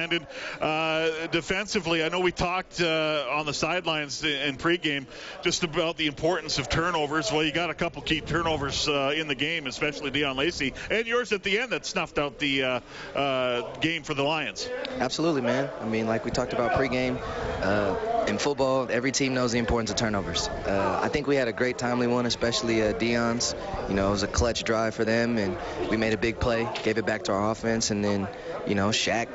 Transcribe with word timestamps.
Brandon. 0.00 0.26
Uh, 0.62 1.26
defensively, 1.26 2.02
I 2.02 2.08
know 2.08 2.20
we 2.20 2.32
talked 2.32 2.80
uh, 2.80 3.26
on 3.30 3.44
the 3.44 3.52
sidelines 3.52 4.24
in 4.24 4.56
pregame 4.56 5.06
just 5.42 5.62
about 5.62 5.98
the 5.98 6.06
importance 6.06 6.58
of 6.58 6.70
turnovers. 6.70 7.30
Well, 7.30 7.42
you 7.42 7.52
got 7.52 7.68
a 7.68 7.74
couple 7.74 8.00
key 8.00 8.22
turnovers 8.22 8.88
uh, 8.88 9.12
in 9.14 9.28
the 9.28 9.34
game, 9.34 9.66
especially 9.66 10.10
Deon 10.10 10.36
Lacey, 10.36 10.72
and 10.90 11.06
yours 11.06 11.32
at 11.32 11.42
the 11.42 11.58
end 11.58 11.72
that 11.72 11.84
snuffed 11.84 12.18
out 12.18 12.38
the 12.38 12.62
uh, 12.62 12.80
uh, 13.14 13.76
game 13.80 14.02
for 14.02 14.14
the 14.14 14.22
Lions. 14.22 14.70
Absolutely, 14.98 15.42
man. 15.42 15.68
I 15.82 15.84
mean, 15.84 16.06
like 16.06 16.24
we 16.24 16.30
talked 16.30 16.54
about 16.54 16.72
pregame, 16.72 17.20
uh, 17.62 18.24
in 18.26 18.38
football, 18.38 18.88
every 18.90 19.12
team 19.12 19.34
knows 19.34 19.52
the 19.52 19.58
importance 19.58 19.90
of 19.90 19.96
turnovers. 19.96 20.48
I 20.48 21.08
think 21.08 21.26
we 21.26 21.36
had 21.36 21.48
a 21.48 21.52
great 21.52 21.78
timely 21.78 22.06
one, 22.06 22.26
especially 22.26 22.76
Deon's. 22.76 23.54
You 23.88 23.94
know, 23.94 24.08
it 24.08 24.12
was 24.12 24.22
a 24.22 24.28
clutch 24.28 24.62
drive 24.64 24.94
for 24.94 25.04
them, 25.04 25.36
and 25.36 25.58
we 25.90 25.96
made 25.96 26.12
a 26.12 26.18
big 26.18 26.38
play, 26.38 26.68
gave 26.84 26.96
it 26.96 27.06
back 27.06 27.24
to 27.24 27.32
our 27.32 27.50
offense, 27.50 27.90
and 27.90 28.04
then, 28.04 28.28
you 28.66 28.74
know, 28.74 28.88
Shaq 28.88 29.26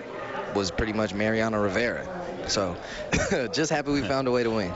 was 0.56 0.72
pretty 0.72 0.94
much 0.94 1.14
Mariano 1.14 1.62
Rivera. 1.62 2.08
So, 2.48 2.76
just 3.52 3.72
happy 3.72 3.92
we 3.92 4.02
found 4.02 4.28
a 4.28 4.32
way 4.32 4.44
to 4.44 4.50
win. 4.50 4.74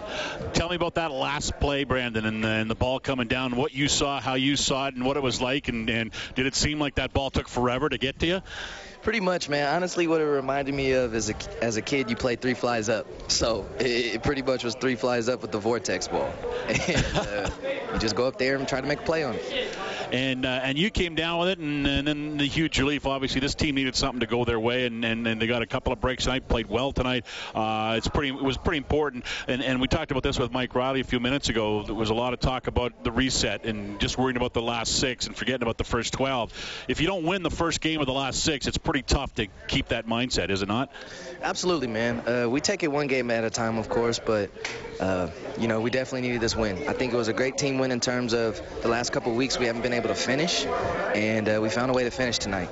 Tell 0.54 0.70
me 0.70 0.76
about 0.76 0.96
that 0.96 1.12
last 1.12 1.60
play, 1.60 1.84
Brandon, 1.84 2.26
and, 2.26 2.44
and, 2.44 2.70
the 2.70 2.76
ball 2.76 3.00
coming 3.00 3.28
down. 3.28 3.56
What 3.56 3.74
you 3.74 3.88
saw, 3.88 4.20
how 4.20 4.34
you 4.34 4.56
saw 4.56 4.88
it, 4.88 4.96
and 4.96 5.06
what 5.06 5.18
it 5.18 5.24
was 5.24 5.40
like, 5.42 5.68
and, 5.68 5.90
and 5.90 6.12
did 6.36 6.46
it 6.46 6.56
seem 6.56 6.80
like 6.80 6.96
that 6.96 7.14
ball 7.14 7.30
took 7.30 7.48
forever 7.48 7.88
to 7.88 7.98
get 7.98 8.20
to 8.20 8.28
you? 8.28 8.42
Pretty 9.02 9.22
much, 9.22 9.48
man. 9.48 9.74
Honestly, 9.74 10.08
what 10.08 10.20
it 10.20 10.26
reminded 10.26 10.74
me 10.74 10.92
of 10.92 11.16
is 11.16 11.30
a, 11.30 11.36
as 11.64 11.78
a 11.78 11.82
kid, 11.82 12.10
you 12.10 12.16
play 12.16 12.36
three 12.36 12.54
flies 12.54 12.90
up. 12.90 13.08
So 13.32 13.66
it, 13.80 14.16
it, 14.16 14.24
pretty 14.24 14.42
much 14.42 14.64
was 14.64 14.76
three 14.76 14.96
flies 14.96 15.30
up 15.30 15.42
with 15.42 15.52
the 15.52 15.60
vortex 15.60 16.08
ball. 16.08 16.34
And 16.68 17.06
uh, 17.16 17.50
you 17.94 18.00
just 18.00 18.16
go 18.16 18.28
up 18.28 18.38
there 18.38 18.58
and 18.58 18.68
try 18.68 18.82
to 18.82 18.88
make 18.88 19.00
a 19.00 19.04
play 19.04 19.24
on 19.24 19.36
it 19.36 19.78
and 20.12 20.46
uh, 20.46 20.62
and 20.64 20.78
you 20.78 20.90
came 20.90 21.16
down 21.16 21.40
with 21.40 21.50
it, 21.50 21.60
and, 21.60 21.86
and, 21.88 22.08
then 22.08 22.38
the 22.38 22.46
huge 22.46 22.80
relief. 22.80 23.06
Obviously, 23.06 23.42
this 23.42 23.56
team 23.56 23.76
needed 23.76 23.96
something 23.96 24.20
to 24.20 24.26
go 24.26 24.46
their 24.46 24.60
way, 24.60 24.86
and, 24.86 25.04
and, 25.06 25.28
and 25.28 25.42
they 25.42 25.48
got 25.48 25.62
a 25.62 25.68
couple 25.68 25.94
of 25.94 26.02
breaks 26.02 26.26
tonight. 26.26 26.48
Played 26.48 26.68
well 26.68 26.92
tonight. 26.92 27.26
Uh, 27.54 27.96
it's 27.98 28.08
pretty. 28.08 28.30
It 28.30 28.44
was 28.44 28.58
pretty 28.58 28.78
important. 28.78 29.26
And 29.48 29.64
and 29.64 29.82
we 29.82 29.88
talked 29.88 30.12
about 30.12 30.24
this 30.24 30.40
with 30.40 30.52
Mike 30.52 30.76
Riley 30.76 31.02
a 31.02 31.04
few 31.04 31.20
minutes 31.20 31.50
ago. 31.50 31.84
There 31.84 31.96
was 31.96 32.10
a 32.10 32.16
lot 32.16 32.34
of 32.34 32.40
talk 32.40 32.68
about 32.68 33.04
the 33.04 33.12
reset 33.12 33.66
and 33.66 34.00
just 34.00 34.18
worrying 34.18 34.38
about 34.38 34.54
the 34.54 34.62
last 34.62 35.00
six 35.00 35.28
and 35.28 35.36
forgetting 35.36 35.64
about 35.64 35.78
the 35.78 35.84
first 35.84 36.14
12. 36.14 36.86
If 36.88 37.02
you 37.02 37.08
don't 37.08 37.24
win 37.24 37.44
the 37.44 37.52
first 37.52 37.82
game 37.82 38.00
of 38.00 38.08
the 38.08 38.14
last 38.14 38.44
six, 38.44 38.68
it's 38.68 38.78
pretty 38.78 39.02
tough 39.02 39.34
to 39.36 39.48
keep 39.68 39.90
that 39.90 40.08
mindset, 40.08 40.50
is 40.50 40.62
it 40.62 40.68
not? 40.68 40.92
Absolutely, 41.42 41.88
man. 41.88 42.20
Uh, 42.28 42.50
we 42.50 42.62
take 42.62 42.84
it 42.84 42.92
one 42.92 43.08
game 43.08 43.32
at 43.32 43.44
a 43.44 43.50
time, 43.50 43.78
of 43.78 43.90
course, 43.90 44.20
but 44.20 44.50
uh, 45.00 45.30
you 45.58 45.68
know 45.68 45.82
we 45.82 45.90
definitely 45.90 46.28
needed 46.28 46.42
this 46.42 46.56
win. 46.56 46.88
I 46.88 46.94
think 46.94 47.14
it 47.14 47.16
was 47.16 47.28
a 47.28 47.34
great 47.34 47.58
team 47.58 47.78
win 47.80 47.92
in 47.92 48.00
terms 48.00 48.34
of 48.34 48.62
the 48.82 48.88
last 48.88 49.12
couple 49.12 49.34
weeks 49.34 49.58
we 49.58 49.66
haven't 49.66 49.82
been 49.82 49.94
able 49.94 50.10
to 50.10 50.16
finish, 50.16 50.66
and 50.66 51.48
uh, 51.48 51.60
we 51.62 51.70
found 51.70 51.92
a 51.92 51.94
way 51.94 52.04
to 52.04 52.12
finish 52.12 52.38
tonight. 52.38 52.70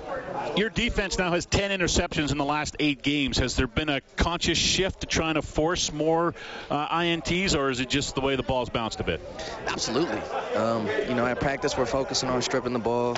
Your 0.56 0.70
defense 0.70 1.20
now 1.20 1.32
has 1.32 1.46
10 1.46 1.78
interceptions 1.78 2.32
in 2.32 2.38
the 2.38 2.46
last 2.46 2.78
eight 2.80 3.04
games. 3.04 3.38
Has 3.38 3.56
there 3.56 3.68
been 3.68 3.90
a 3.90 4.02
conscious 4.16 4.58
shift 4.58 5.02
to 5.02 5.06
trying 5.06 5.36
to 5.36 5.42
force 5.42 5.92
more 5.92 6.34
uh, 6.72 7.00
INTs, 7.00 7.56
or 7.56 7.70
is 7.70 7.80
it 7.80 7.90
just 7.90 8.16
the 8.16 8.22
way 8.22 8.36
the 8.36 8.44
ball's 8.44 8.70
bounced 8.70 9.00
a 9.00 9.04
bit? 9.04 9.22
Absolutely. 9.68 10.18
Um, 10.56 10.88
you 11.08 11.14
know, 11.14 11.26
at 11.26 11.40
practice, 11.40 11.78
we're 11.78 11.86
focusing 11.86 12.30
on 12.30 12.42
stripping 12.42 12.74
the 12.74 12.80
ball, 12.80 13.18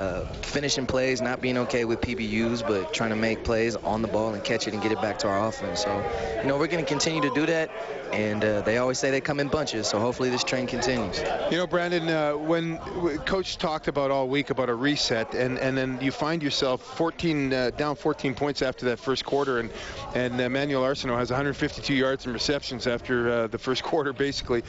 uh, 0.00 0.24
finishing 0.42 0.86
plays, 0.86 1.20
not 1.20 1.42
being 1.42 1.58
okay 1.58 1.84
with 1.84 2.00
PBUs, 2.00 2.66
but 2.66 2.94
trying 2.94 3.10
to 3.10 3.16
make 3.16 3.44
plays 3.44 3.76
on 3.76 4.00
the 4.00 4.08
ball 4.08 4.32
and 4.32 4.42
catch 4.42 4.66
it 4.66 4.72
and 4.72 4.82
get 4.82 4.92
it 4.92 5.00
back 5.02 5.18
to 5.18 5.28
our 5.28 5.46
offense. 5.46 5.82
So, 5.82 6.02
you 6.40 6.48
know, 6.48 6.58
we're 6.58 6.68
going 6.68 6.82
to 6.82 6.88
continue 6.88 7.20
to 7.20 7.34
do 7.34 7.44
that. 7.46 7.70
And 8.10 8.42
uh, 8.42 8.62
they 8.62 8.78
always 8.78 8.98
say 8.98 9.12
they 9.12 9.20
come 9.20 9.38
in 9.38 9.46
bunches, 9.46 9.86
so 9.86 10.00
hopefully 10.00 10.30
this 10.30 10.42
train 10.42 10.66
continues. 10.66 11.20
You 11.48 11.58
know, 11.58 11.66
Brandon, 11.68 12.08
uh, 12.08 12.32
when 12.32 12.78
Coach 13.18 13.56
talked 13.56 13.86
about 13.86 14.10
all 14.10 14.28
week 14.28 14.50
about 14.50 14.68
a 14.68 14.74
reset, 14.74 15.32
and, 15.32 15.58
and 15.58 15.78
then 15.78 15.96
you 16.00 16.10
find 16.10 16.42
yourself 16.42 16.82
14 16.96 17.52
uh, 17.52 17.70
down 17.70 17.94
14 17.94 18.34
points 18.34 18.62
after 18.62 18.86
that 18.86 18.98
first 18.98 19.24
quarter, 19.24 19.60
and 19.60 19.70
and 20.16 20.40
Emmanuel 20.40 20.82
Arceneaux 20.82 21.18
has 21.18 21.30
152 21.30 21.94
yards 21.94 22.24
and 22.24 22.34
receptions 22.34 22.88
after 22.88 23.30
uh, 23.30 23.46
the 23.46 23.58
first 23.58 23.84
quarter, 23.84 24.12
basically. 24.12 24.64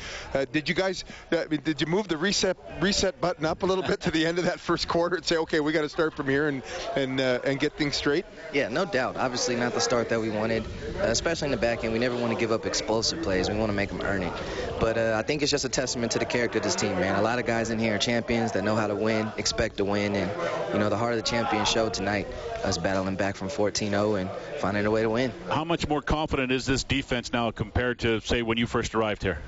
Did 0.51 0.69
you 0.69 0.75
guys, 0.75 1.03
did 1.31 1.81
you 1.81 1.87
move 1.87 2.07
the 2.07 2.17
reset 2.17 2.57
reset 2.79 3.19
button 3.19 3.45
up 3.45 3.63
a 3.63 3.65
little 3.65 3.83
bit 3.83 4.01
to 4.01 4.11
the 4.11 4.27
end 4.27 4.37
of 4.37 4.45
that 4.45 4.59
first 4.59 4.87
quarter 4.87 5.20
and 5.21 5.27
say, 5.27 5.37
okay, 5.37 5.59
we 5.59 5.71
got 5.71 5.81
to 5.81 5.89
start 5.89 6.13
from 6.13 6.27
here 6.27 6.47
and 6.47 6.61
and 6.95 7.19
and 7.19 7.59
get 7.59 7.73
things 7.73 7.95
straight? 7.95 8.25
Yeah, 8.53 8.69
no 8.69 8.85
doubt. 8.85 9.17
Obviously, 9.17 9.55
not 9.55 9.73
the 9.73 9.81
start 9.81 10.09
that 10.09 10.21
we 10.21 10.29
wanted, 10.29 10.63
especially 10.99 11.47
in 11.47 11.51
the 11.51 11.57
back 11.57 11.83
end. 11.83 11.93
We 11.93 11.99
never 11.99 12.15
want 12.15 12.33
to 12.33 12.39
give 12.39 12.51
up 12.51 12.65
explosive 12.65 13.21
plays 13.21 13.31
plays. 13.31 13.49
We 13.49 13.57
want 13.57 13.69
to 13.69 13.75
make 13.75 13.89
them 13.89 14.01
earn 14.01 14.23
it. 14.23 14.33
But 14.79 14.97
uh, 14.97 15.15
I 15.17 15.23
think 15.23 15.41
it's 15.41 15.51
just 15.51 15.63
a 15.63 15.69
testament 15.69 16.11
to 16.13 16.19
the 16.19 16.25
character 16.25 16.57
of 16.57 16.63
this 16.63 16.75
team, 16.75 16.93
man. 16.99 17.15
A 17.15 17.21
lot 17.21 17.39
of 17.39 17.45
guys 17.45 17.69
in 17.69 17.79
here 17.79 17.95
are 17.95 17.97
champions 17.97 18.51
that 18.53 18.63
know 18.63 18.75
how 18.75 18.87
to 18.87 18.95
win, 18.95 19.31
expect 19.37 19.77
to 19.77 19.85
win, 19.85 20.15
and 20.15 20.29
you 20.73 20.79
know 20.79 20.89
the 20.89 20.97
heart 20.97 21.13
of 21.13 21.17
the 21.17 21.29
champion 21.29 21.63
showed 21.65 21.93
tonight. 21.93 22.27
Us 22.63 22.77
battling 22.77 23.15
back 23.15 23.35
from 23.35 23.47
14-0 23.47 24.19
and 24.19 24.29
finding 24.59 24.85
a 24.85 24.91
way 24.91 25.01
to 25.01 25.09
win. 25.09 25.31
How 25.49 25.63
much 25.63 25.87
more 25.87 26.01
confident 26.01 26.51
is 26.51 26.65
this 26.65 26.83
defense 26.83 27.31
now 27.31 27.51
compared 27.51 27.99
to 27.99 28.19
say 28.19 28.41
when 28.41 28.57
you 28.57 28.67
first 28.67 28.95
arrived 28.95 29.23
here? 29.23 29.39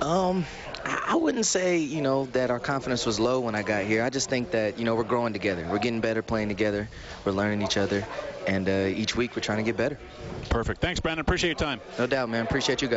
Um, 0.00 0.44
I 0.88 1.14
wouldn't 1.16 1.46
say, 1.46 1.78
you 1.78 2.00
know, 2.00 2.26
that 2.26 2.50
our 2.50 2.60
confidence 2.60 3.06
was 3.06 3.18
low 3.18 3.40
when 3.40 3.54
I 3.54 3.62
got 3.62 3.84
here. 3.84 4.02
I 4.02 4.10
just 4.10 4.28
think 4.30 4.50
that, 4.52 4.78
you 4.78 4.84
know, 4.84 4.94
we're 4.94 5.04
growing 5.04 5.32
together. 5.32 5.66
We're 5.70 5.78
getting 5.78 6.00
better 6.00 6.22
playing 6.22 6.48
together. 6.48 6.88
We're 7.24 7.32
learning 7.32 7.62
each 7.62 7.76
other. 7.76 8.06
And 8.46 8.68
uh, 8.68 8.86
each 8.94 9.16
week 9.16 9.34
we're 9.34 9.42
trying 9.42 9.58
to 9.58 9.64
get 9.64 9.76
better. 9.76 9.98
Perfect. 10.48 10.80
Thanks, 10.80 11.00
Brandon. 11.00 11.20
Appreciate 11.20 11.50
your 11.50 11.58
time. 11.58 11.80
No 11.98 12.06
doubt, 12.06 12.28
man. 12.28 12.44
Appreciate 12.44 12.82
you 12.82 12.88
guys. 12.88 12.94